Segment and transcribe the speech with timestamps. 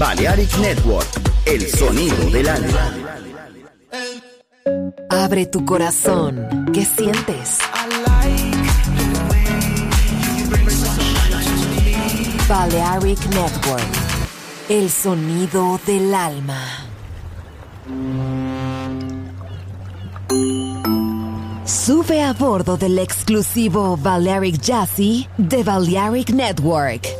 [0.00, 1.06] Balearic Network,
[1.44, 2.94] el sonido del alma.
[5.10, 6.70] Abre tu corazón.
[6.72, 7.58] ¿Qué sientes?
[12.48, 13.92] Balearic Network,
[14.70, 16.64] el sonido del alma.
[21.66, 27.19] Sube a bordo del exclusivo Balearic Jazzy de Balearic Network.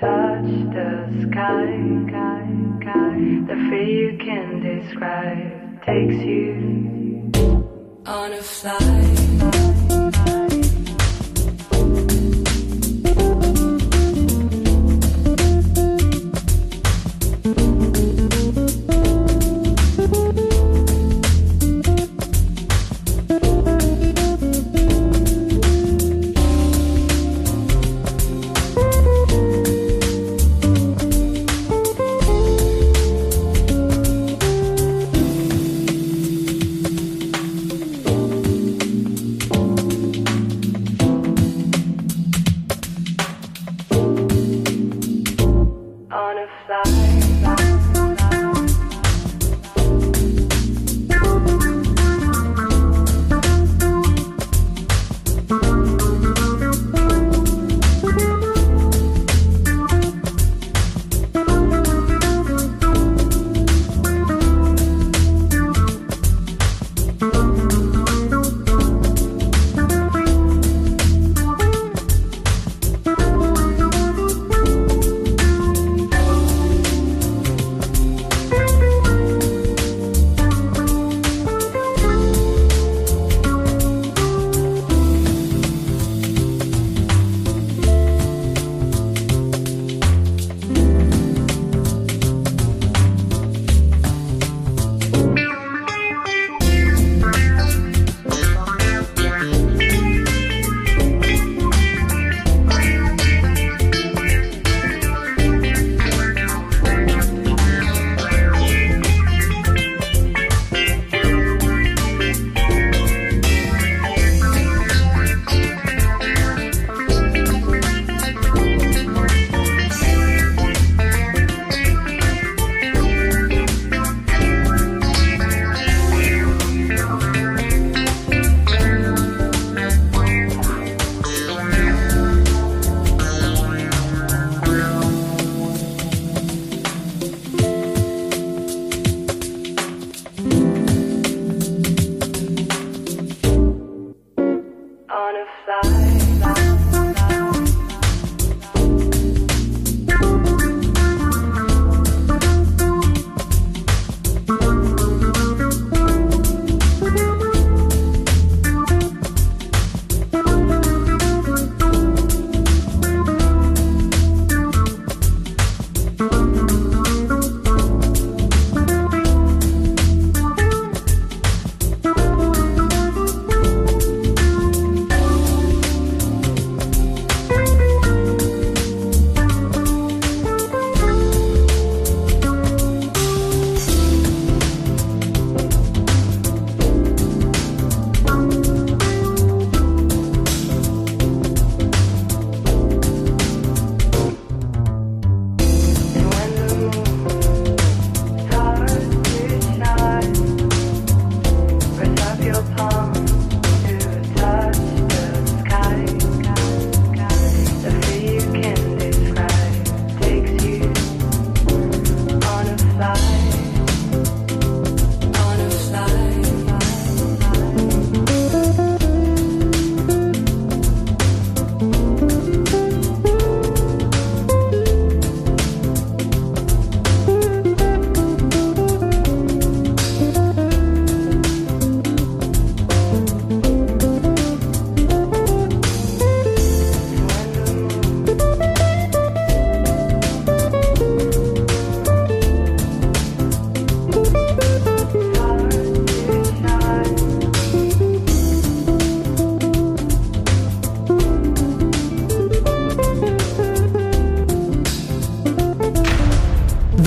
[0.00, 1.66] touch the sky.
[3.46, 7.30] The fear you can describe takes you
[8.04, 10.45] on a flight.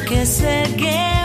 [0.00, 1.21] que se quede.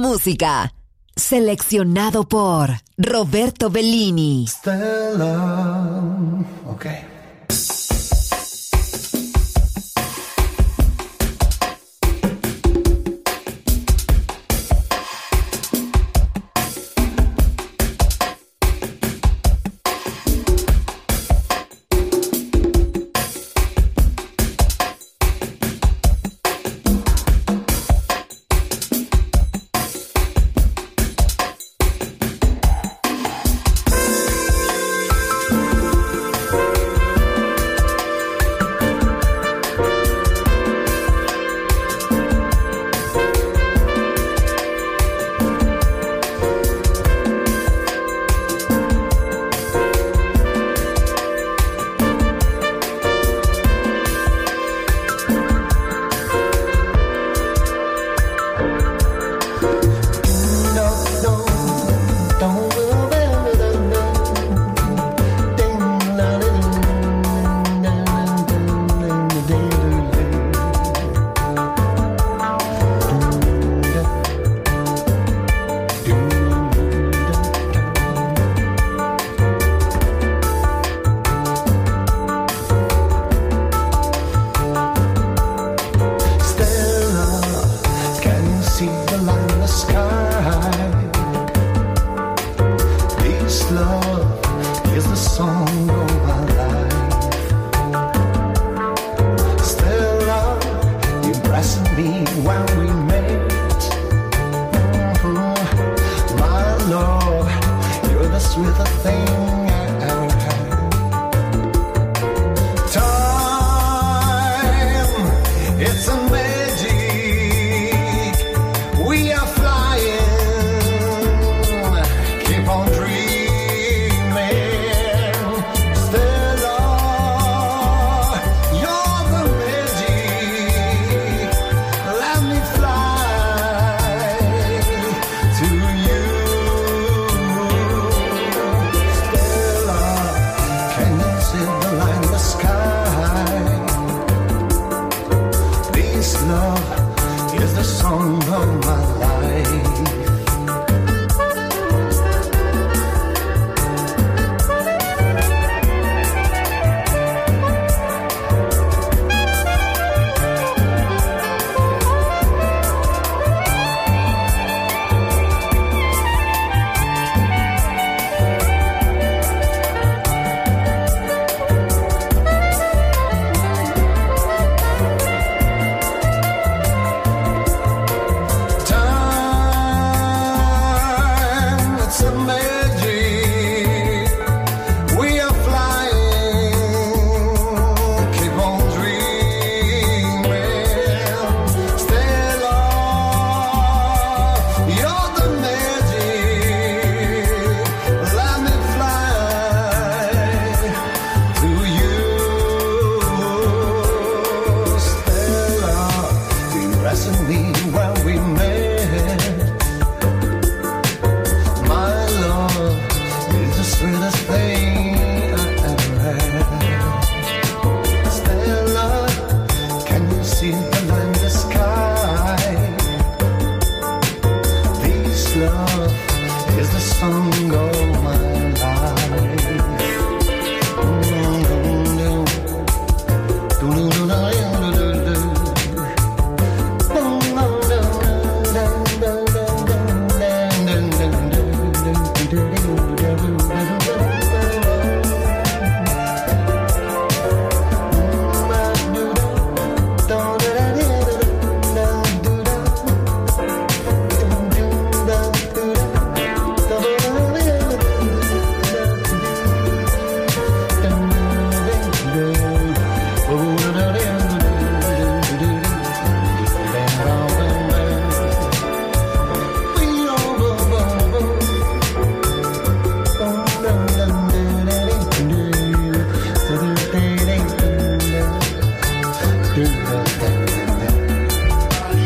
[0.00, 0.72] Música.
[1.14, 4.44] Seleccionado por Roberto Bellini.
[4.48, 5.86] Stella.